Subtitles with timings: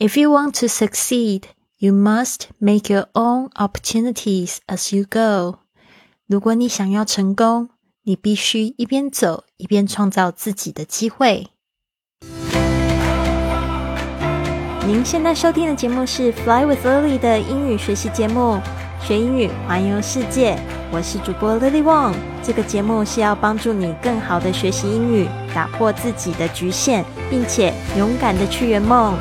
[0.00, 1.44] If you want to succeed,
[1.78, 5.60] you must make your own opportunities as you go.
[6.26, 7.68] 如果你想要成功，
[8.02, 11.46] 你必须一边走一边创造自己的机会。
[14.84, 18.60] 您现在收听的节目是《Fly with Lily》的英语学习节目，
[19.00, 20.58] 学英语环游世界。
[20.90, 22.14] 我是主播 Lily Wong。
[22.42, 29.16] 这个节目是要帮助你更好的学习英语，打破自己的局限，并且勇敢的去圆梦。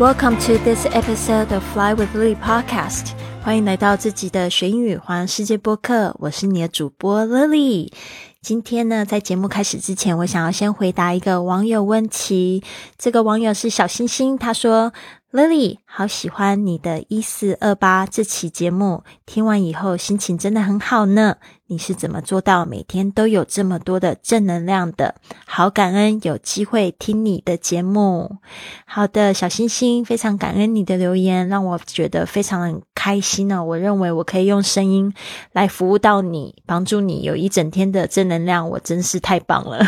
[0.00, 3.08] Welcome to this episode of Fly with Lily podcast。
[3.42, 7.92] 欢迎来到自己的学英语环世界播客，我是你的主播 Lily。
[8.40, 12.64] 今天呢，在节目开始之前，我想要先回答一个网友问题。
[12.96, 14.94] 这个网友是小星星，他说
[15.32, 21.36] ：“Lily，好喜欢你的一四二八这期节目，听完以后心情真的很好呢。”
[21.70, 25.14] 你是怎么做到每天都有这么多的正能量的？
[25.46, 28.38] 好感恩有机会听你的节目。
[28.84, 33.64] 好的，小星星，非常感恩你的留言，让我觉得非常开心呢。
[33.64, 35.14] 我认为我可以用声音
[35.52, 39.86] 来服务到你，帮助你有一整天的正能量，我真是太棒了。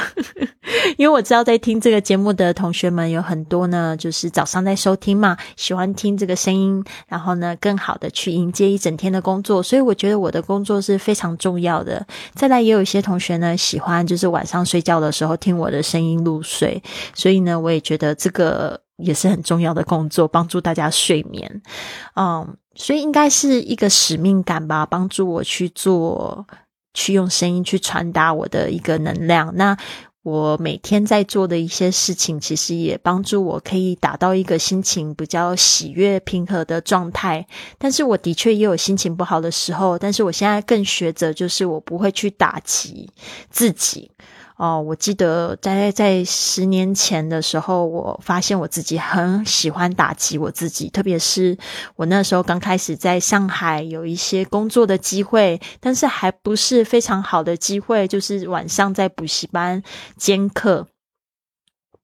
[0.97, 9.63] 因为我知道在听这个节目的同学们有很多呢，就是早上在收听嘛，喜欢听这个声音，然后呢，更好的去迎接一整天的工作。
[9.63, 11.83] 所以我觉得我的工作是非常重要。
[11.83, 16.83] 的，再来也有一些同学呢，喜欢就是晚上睡觉的时候听我的声音入睡，
[17.15, 21.63] 所以呢，我也觉得这个也是很重要的工作，帮助大家睡眠。
[22.15, 26.47] 嗯，所以应该是一个使命感吧，帮助我去做，
[26.95, 29.53] 去用声音去传达我的一个能量。
[29.57, 29.77] 那。
[30.23, 37.45] 我每天在做的一些事情，其实也帮助我可以达到一个心情比较喜悦、平和的状态。
[37.77, 43.11] 但是我的确也有心情不好的时候，但是我现在更学着，就是我不会去打击
[43.51, 44.13] 自己。
[44.63, 51.59] 哦，我记得在在十年前的时候，我发现我自己很喜欢打击我自己，特别是
[51.97, 59.83] 我那时候刚开始在上海有一些工作的机会，但是还不是非常好的机会，就是晚上在补习班
[60.17, 60.87] 兼课。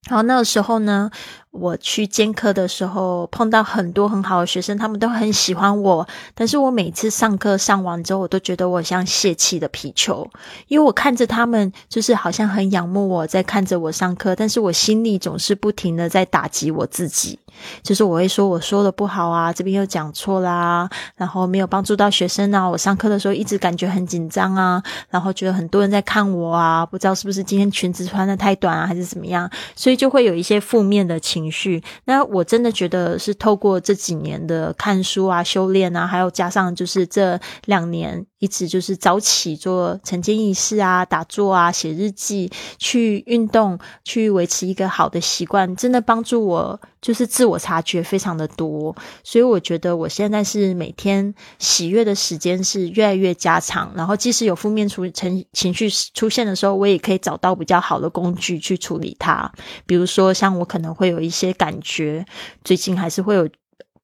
[0.09, 1.13] 然后那个时候呢，
[1.51, 6.07] 我去兼课的时候碰到很多很好的学生，他们都很喜欢我。
[6.35, 10.29] 但是我每次上课上完之后，我都觉得我像泄气的皮球，
[10.69, 17.39] 因为我看着他们，就是好像很仰慕我在看着我上课，但是我心里总是不停的在打击我自己。
[17.83, 22.69] 就是我会说我说的不好啊，这边又讲错啦，然后没有帮助到学生啊。
[22.69, 24.81] 我上课的时候一直感觉很紧张啊，
[25.11, 31.83] 然后觉得很多人在看我啊，不知道是不是今天裙子穿的太短啊，还是怎么样，所以就会有一些负面的情情绪。
[32.05, 46.81] 那我真的觉得是透过这几年的看书啊、修炼啊，还有加上就是这两年一直就是早起做晨间仪式啊、打坐啊、写日记、去运动、去维持一个好的习惯，真的帮助我。
[47.01, 53.93] 就是自我察觉非常的多，所以我觉得我现在是每天喜悦的时间是越来越加长。
[53.95, 59.49] 然后即使有负面出情情绪出现的时候，我也可以找到比较好的工具去处理它。
[59.87, 62.27] 比如说，像我可能会有一一些感觉，
[62.65, 63.49] 最近还是会有。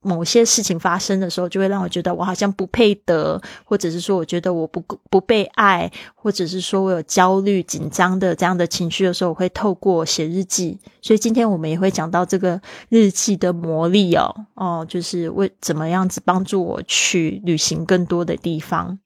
[0.07, 10.79] 某些事情发生的时候，就会让我觉得我好像不配得，或者是说我觉得我不不被爱，或者是说我有焦虑、紧张的这样的情绪的时候，我会透过写日记。
[11.01, 18.99] 所以今天我们也会讲到这个日记的魔力哦，哦，就是为怎么样子帮助我去旅行更多的地方。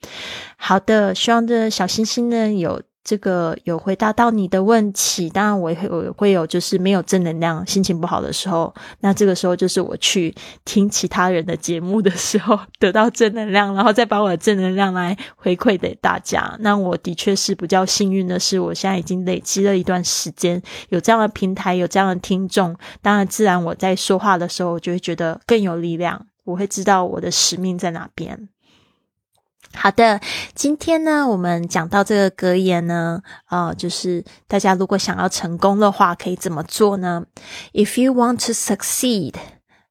[0.57, 2.83] 好的，希望这小星星呢有。
[3.09, 10.35] 这个有回答到你的问题，当然我也会会有就是没有正能量、心情不好的时候，那这个时候就是我去
[10.67, 16.55] 听其他人的节目的时候，得到正能量，然后再把我的正能量来回馈给大家。
[16.61, 28.51] 那我的确是比较幸运的是，我现在已经累积了一段时间，有这样的平台，有这样的听众，当然自然我在说话的时候，我就会觉得更有力量，我会知道我的使命在哪边。
[29.75, 30.21] 好的，
[30.55, 37.27] 今天呢，我们讲到这个格言呢，啊，就是大家如果想要成功的话，可以怎么做呢
[37.73, 39.35] ？If you want to succeed，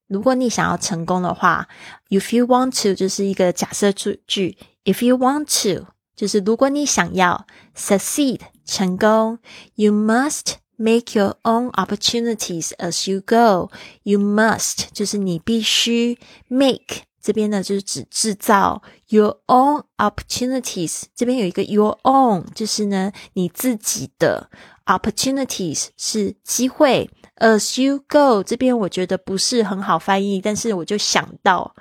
[0.07, 1.67] 如果你想要成功的话
[2.09, 5.85] ，If you want to 就是一个假设句，If you want to
[6.15, 7.45] 就是如果你想要
[7.75, 9.39] succeed 成功
[9.75, 13.71] ，You must make your own opportunities as you go。
[14.03, 16.17] You must 就是你必须
[16.49, 17.06] make。
[17.27, 21.03] 这边呢，就是指制造 your own opportunities。
[21.13, 24.49] 这边有一个 your own，就是呢你自己的
[24.85, 31.75] opportunities 是机会 As you go 这边我觉得不是很好翻译，但是我就想到，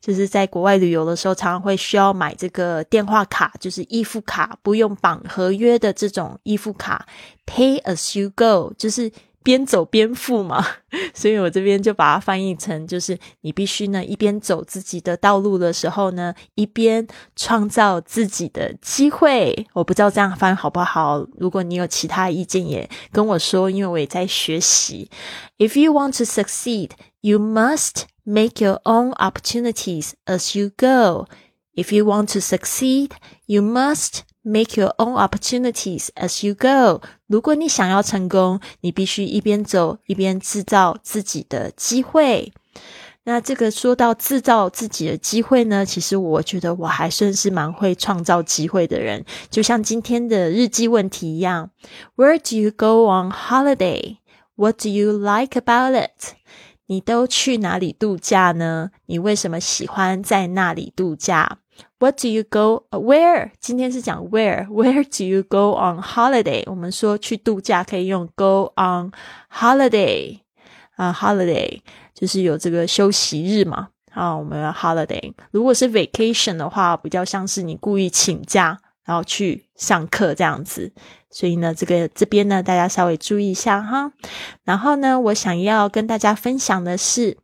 [0.00, 7.08] 就是在国外旅游的时候，常常会需要买这个电话卡，就是预付卡，不用绑合约的这种预付卡
[7.44, 9.10] ，Pay as you go，就是。
[9.42, 10.64] 边走边付嘛，
[11.14, 17.06] 所以我这边就把它翻译成，就是你必须呢一边走自己的道路的时候呢，一边
[17.36, 19.66] 创造自己的机会。
[19.72, 25.10] 我不知道这样翻好不好，如果你有其他意见也跟我说，因为我也在学习。
[25.58, 26.90] If you want to succeed,
[27.20, 31.26] you must make your own opportunities as you go.
[31.74, 33.10] If you want to succeed,
[33.46, 37.00] you must Make your own opportunities as you go。
[37.28, 42.52] 如果你想要成功，你必须一边走一边制造自己的机会。
[43.24, 49.24] 那这个说到制造自己的机会呢，其实我觉得我还算是蛮会创造机会的人。
[49.48, 51.70] 就像今天的日记问题一样
[52.16, 54.16] ：Where do you go on holiday?
[54.56, 56.34] What do you like about it?
[56.86, 58.90] 你都去哪里度假呢？
[59.06, 61.58] 你为什么喜欢在那里度假
[61.98, 63.50] ？What do you go where？
[63.60, 66.62] 今天是讲 where，where do you go on holiday？
[66.66, 69.12] 我们说去度假可以用 go on
[69.50, 70.40] holiday
[70.96, 71.80] 啊，holiday
[72.14, 75.32] 就是有这个休息日嘛啊，我们 holiday。
[75.50, 80.92] 如果是 vacation 的话，比较像是你故意请假然后去上课这样子。
[81.30, 84.12] 所以呢，这个这边呢，大家稍微注意一下哈。
[84.64, 87.38] 然后呢，我想要跟大家分享的是。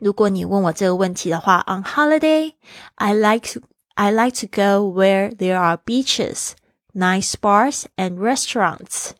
[0.00, 2.54] 如果你问我这个问题的话，On holiday,
[2.96, 3.60] I like to
[3.94, 6.52] I like to go where there are beaches,
[6.92, 9.10] nice bars and restaurants。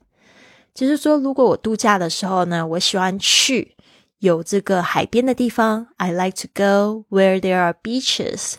[0.74, 3.76] 就是说，如果我度假的时候呢，我喜欢去
[4.18, 5.86] 有这个海边的地方。
[5.96, 8.54] I like to go where there are beaches,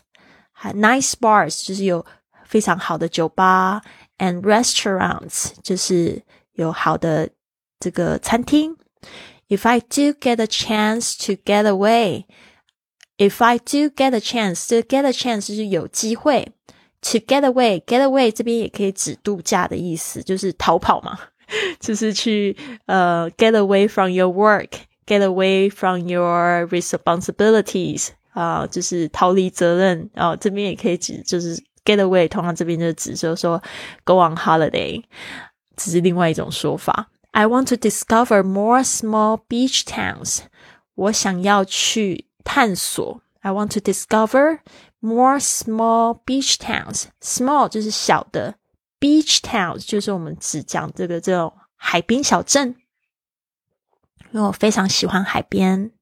[0.62, 2.06] nice bars，就是有
[2.45, 3.81] 非常好的酒吧，
[4.18, 7.30] and restaurants，就是有好的
[7.80, 8.77] 这个餐厅。
[9.50, 12.25] If I do get a chance to get away,
[13.18, 16.51] if I do get a chance, to get a chance 就是有机会。
[17.12, 21.15] To get away, get away 这边也可以指度假的意思，就是逃跑嘛，
[21.80, 22.57] 就是去
[22.88, 24.69] 呃 get away from your work,
[25.06, 30.36] get away from your responsibilities 啊，就是逃离责任啊。
[30.36, 33.62] 这边也可以指就是 get away，通常这边就指就是说
[34.03, 35.03] go on holiday，
[35.77, 37.12] 这是另外一种说法。
[37.32, 40.41] I want to discover more small beach towns.
[40.94, 43.23] 我想要去探索。
[43.41, 44.59] I want to discover
[44.99, 47.05] more small beach towns.
[47.23, 48.56] Small 就是小的
[48.99, 52.77] ，beach towns 就是我们只讲这个这种海滨小镇。
[54.32, 55.93] 因为我非常喜欢海边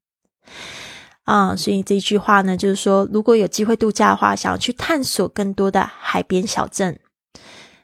[1.25, 6.99] 啊，所以这句话呢，就是说，如果有机会度假的话，想要去探索更多的海边小镇。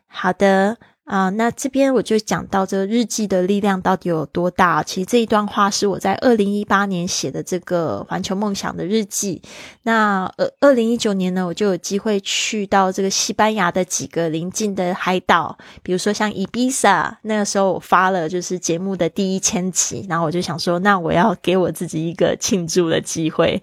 [0.07, 0.79] 好的。
[1.05, 4.83] 啊，那这边我就讲到这个日记的力量到底有多大。
[4.83, 9.43] 其实这一段话是我在二零一八年写的这个环球梦想的日记。
[9.83, 17.19] 那呃，二零一九年呢，我就有机会去到这个西班牙的几个邻近的海岛，比如说像伊比萨。
[17.23, 23.63] 那个时候我发了就是节目的第一千集，然后我就想说，那我要给我自己一个庆祝的机会。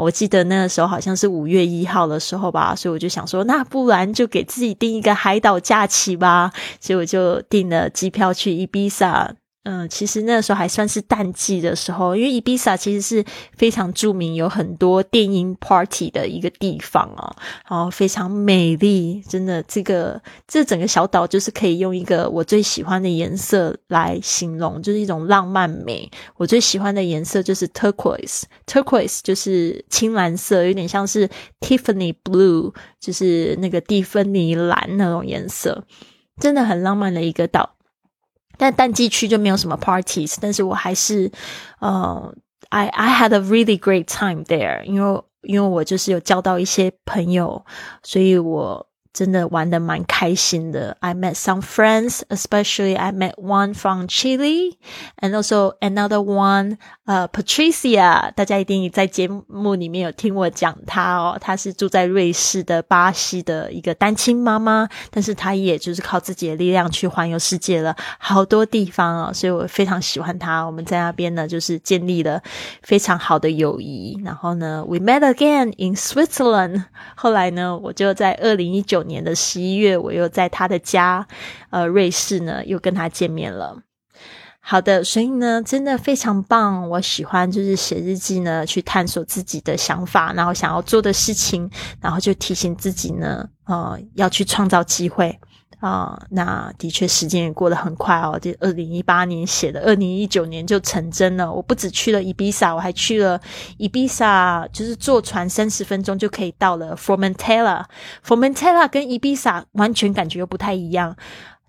[0.00, 6.52] 我记得那个时候好像是五月一号的时候吧，所以我就想说，那不然就给自己定一个海岛假期吧。
[6.80, 9.34] 所以我就订了机票去伊比萨。
[9.62, 13.22] 嗯，其实那个时候还算是淡季的时候，因为伊比萨其实是
[13.58, 17.36] 非常著名，有很多电音 party 的一个地方哦，
[17.68, 20.18] 然后非常美丽，真的，这个
[20.48, 26.10] 这整个小岛就是可以用一个我最喜欢的颜色来形容，就是一种浪漫美。
[26.38, 31.28] 我最喜欢的颜色就是 turquoise，turquoise 就是青蓝色，有点像是
[31.60, 35.84] Tiffany blue，就是那个蒂芬尼蓝那种颜色，
[36.38, 37.76] 真的很浪漫的一个岛。
[38.60, 41.32] 但淡季区就没有什么 parties，但是我还是，
[41.80, 42.34] 呃
[42.68, 47.64] ，I I had a really great time there，因为因为我就是有交到一些朋友，
[48.02, 48.89] 所以我。
[49.12, 50.96] 真的玩的蛮开心的。
[51.00, 54.78] I met some friends, especially I met one from Chile,
[55.20, 56.76] and also another one,
[57.06, 58.30] 呃，Patricia。
[58.36, 61.36] 大家一定在节目里面有听我讲她哦。
[61.40, 69.32] 她是住在瑞士的巴西的一个单亲妈妈，但是她也就是靠自己的力量去环游世界了好多地方哦。
[69.34, 70.62] 所以我非常喜欢她。
[70.62, 72.40] 我们在那边呢，就是建立了
[72.82, 74.16] 非常好的友谊。
[74.24, 76.84] 然后呢，we met again in Switzerland。
[77.16, 78.99] 后来呢，我就在二零一九。
[79.00, 81.26] 九年的十一月，我又在他的家，
[81.70, 83.82] 呃，瑞士呢，又跟他见面了。
[84.62, 86.86] 好的，所以呢，真的非常棒。
[86.90, 95.40] 我喜欢就是写日记呢，去探索自己的想法，然后想要做的事情，然后就提醒自己呢，呃，要去创造机会。
[95.80, 98.38] 啊，那的确时间也过得很快哦。
[98.40, 101.50] 这二零一八年写的，二零一九年就成真了。
[101.50, 103.40] 我不止去了伊比萨，我还去了
[103.78, 107.86] 伊比萨，就是坐船三十分钟就可以到了 Formentera。
[108.22, 111.16] Formentera 跟伊比萨完全感觉又不太一样，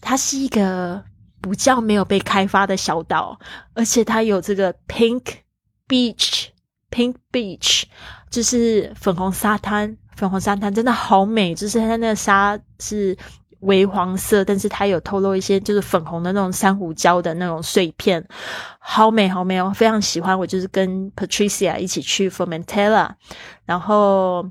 [0.02, 1.02] 它是一个
[1.40, 3.40] 不叫没有被开发的小岛，
[3.74, 5.24] 而且它有这个 Pink
[5.88, 7.84] Beach，Pink Beach
[8.30, 13.18] 就是粉红沙滩，粉红沙滩真的好美，就是它那个沙是。
[13.62, 18.24] 微黄色，但是它有透露一些就是粉红的那种珊瑚礁的那种碎片，
[18.80, 20.38] 好美好美，哦非常喜欢。
[20.38, 23.10] 我就是跟 Patricia 一起去 Formentera，
[23.66, 24.46] 然后。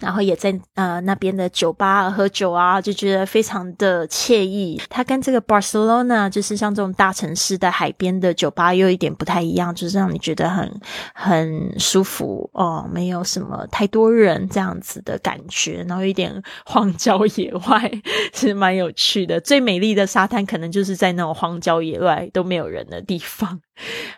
[0.00, 4.80] 然后也在呃那边的酒吧喝酒啊，就觉得非常的惬意。
[4.88, 10.80] 它跟这个 Barcelona 就是像这种大城市的海边的酒吧又一点不太一样，就是让你觉得很
[11.14, 17.92] 很舒服哦，没有什么太多人这样子的感觉，然后一点荒郊野外
[18.34, 19.40] 是蛮有趣的。
[19.40, 23.60] 最美丽的沙滩可能就是在那种荒郊野外都没有人的地方。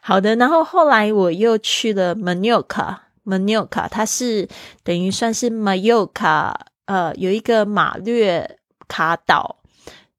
[0.00, 3.03] 好的，然后后来我又去了 m a n o r c a。
[3.24, 4.48] M a n o k a 它是
[4.82, 9.56] 等于算是 m a y o k a 呃，有一个马略卡岛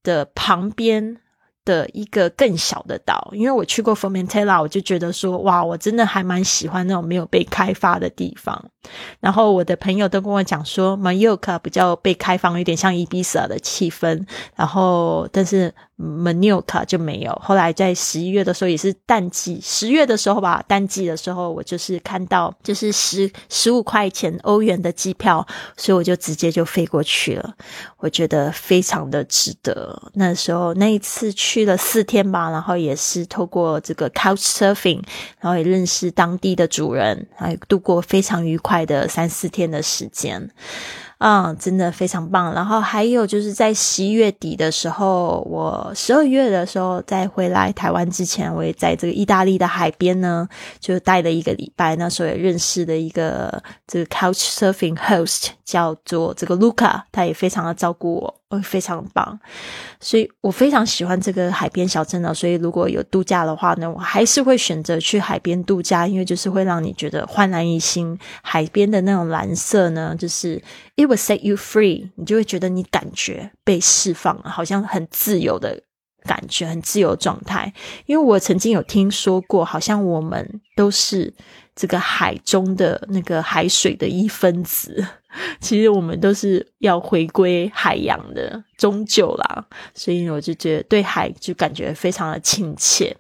[0.04, 1.18] 的旁边。
[1.66, 8.70] 的一个更小的岛，因为我去过 Formentera，我就觉得说，哇，我真的还蛮喜欢那种没有被开发的地方。
[9.20, 14.26] 然后我的朋友都跟我讲说，Mallorca 比较被开放，有点像伊比萨的气氛。
[14.56, 17.34] 然后，但是 Mallorca 就没有。
[17.42, 25.44] 后来在十一月的时候，也是淡季，十月的时候吧，淡季的时候，我就是看到就是十十五块钱欧元的机票，
[25.76, 27.56] 所以我就直接就飞过去了。
[27.98, 30.00] 我觉得非常的值得。
[30.14, 31.56] 那时候那一次去。
[31.56, 35.02] 去了四天吧，然后也是透过这个 Couch Surfing，
[35.40, 40.50] 然后也认识当地的主人，还度过非常愉快的三四天的时间。
[41.18, 42.54] 嗯，真的非常棒。
[42.54, 50.46] 然后还有就是在十一月底的时候，我十二月的时候再回来台湾之前，我也在这个意大利的海边呢，
[50.80, 51.96] 就待了一个礼拜。
[51.96, 59.40] 那时候也认识了一个这个 Couch Surfing host，叫做这个 Luca，他也非常的照顾我，哦，非常棒。
[60.00, 62.34] 所以我非常喜欢这个海边小镇呢。
[62.34, 68.18] 所以如果有度假的话呢，我还是会选择去海边度假，因为就是会让你觉得焕然一新。
[68.44, 70.62] 海边的那种蓝色呢，就是。
[70.98, 75.82] It will set you free，你就会觉得你感觉被释放了，好像很自由的
[76.24, 77.74] 感觉，很自由状态。
[78.06, 81.34] 因为我曾经有听说过，好像我们都是
[81.76, 85.06] 这个海中的那个海水的一分子，
[85.60, 89.66] 其实我们都是要回归海洋的，终究啦。
[89.94, 93.16] 所以我就觉得对海就感觉非常的亲切，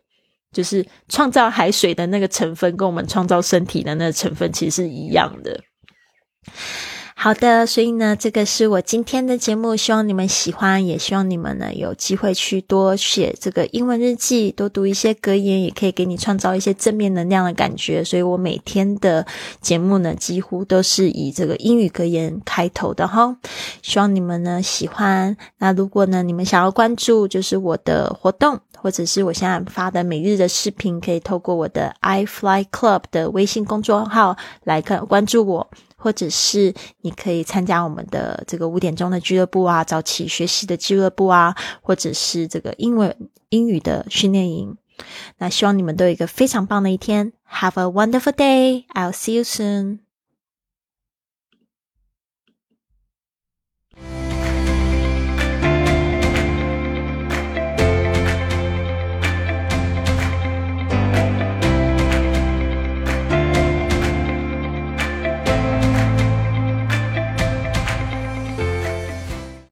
[0.54, 5.62] 就是创造海水的那个成分，跟我们创造身体的那个成分其实是一样的。
[7.18, 18.04] 好的，所以呢，这个是我今天的节目，希望你们喜欢，也希望你们呢有机会去多写这个英文日记，多读一些格言，也可以给你创造一些正面能量的感觉。
[18.04, 19.26] 所以我每天的
[19.62, 23.36] 节目呢，几乎都是以这个英语格言开头的哈。
[23.82, 25.36] 希望你们呢喜欢。
[25.58, 35.68] 那如果呢，你们想要关注就是我的活动，或者是我现在发的每日的视频，可以透过我的 i Fly Club 的微信公众号来看关注我。
[35.96, 44.78] 或者是你可以参加我们的这个五点钟的俱乐部啊，早起学习的俱乐部啊，或者是这个英文英语的训练营。
[45.38, 47.34] 那希望你们都有一个非常棒的一天。
[47.50, 48.86] Have a wonderful day.
[48.94, 50.05] I'll see you soon.